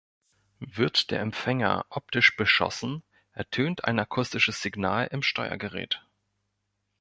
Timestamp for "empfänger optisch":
1.19-2.35